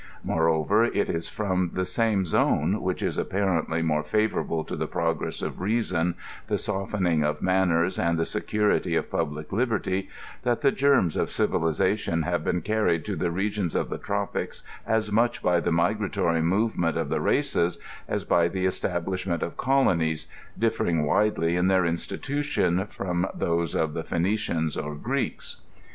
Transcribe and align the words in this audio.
Moreover, 0.23 0.83
it 0.85 1.11
is 1.11 1.29
from 1.29 1.73
the 1.75 1.85
same 1.85 2.25
zone 2.25 2.81
(which 2.81 3.03
is 3.03 3.19
apparently 3.19 3.83
more 3.83 4.01
favorable 4.01 4.63
to 4.63 4.75
the 4.75 4.87
progress 4.87 5.43
of 5.43 5.61
reason, 5.61 6.15
the 6.47 6.57
softening 6.57 7.23
of 7.23 7.43
manners, 7.43 7.99
and 7.99 8.17
the 8.17 8.25
security 8.25 8.95
of 8.95 9.11
public 9.11 9.51
liberty) 9.53 10.09
that 10.41 10.61
the 10.61 10.71
germs 10.71 11.15
of 11.15 11.29
civiliza 11.29 11.95
tion 11.99 12.23
have 12.23 12.43
been 12.43 12.63
carried 12.63 13.05
to 13.05 13.15
the 13.15 13.29
regions 13.29 13.75
of 13.75 13.91
the 13.91 13.99
tropics, 13.99 14.63
as 14.87 15.11
much 15.11 15.43
by 15.43 15.59
the 15.59 15.71
migratory 15.71 16.41
movement 16.41 16.97
of 16.97 17.11
races 17.11 17.77
as 18.07 18.23
by 18.23 18.47
the 18.47 18.65
establishment 18.65 19.43
of 19.43 19.55
colonies, 19.55 20.25
differing 20.57 21.05
widely 21.05 21.55
in 21.55 21.67
their 21.67 21.85
institution 21.85 22.87
from 22.87 23.27
those 23.35 23.75
of 23.75 23.93
the 23.93 24.01
PhcEnicians 24.03 24.83
or 24.83 24.95
Greeks. 24.95 25.57